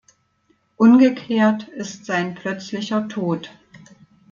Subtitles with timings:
[0.77, 3.51] Ungeklärt ist sein plötzlicher Tod.